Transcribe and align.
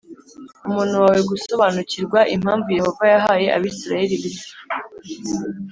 umwana 0.67 0.95
wawe 1.03 1.21
gusobanukirwa 1.31 2.19
impamvu 2.35 2.67
Yehova 2.77 3.03
yahaye 3.13 3.47
Abisirayeli 3.57 4.15
biryo 4.23 4.53